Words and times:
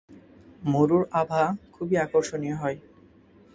মরুর 0.63 1.03
আভা 1.11 1.43
খুবই 1.73 1.95
আকর্ষণীয় 1.97 2.55
হয়। 2.55 2.77